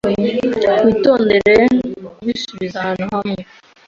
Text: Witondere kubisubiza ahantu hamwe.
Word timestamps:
Witondere 0.85 1.55
kubisubiza 2.15 2.75
ahantu 2.81 3.03
hamwe. 3.13 3.39